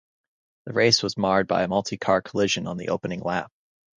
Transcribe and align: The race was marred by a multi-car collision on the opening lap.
The 0.65 0.73
race 0.73 1.03
was 1.03 1.15
marred 1.15 1.47
by 1.47 1.61
a 1.61 1.67
multi-car 1.67 2.23
collision 2.23 2.65
on 2.65 2.77
the 2.77 2.89
opening 2.89 3.19
lap. 3.19 3.51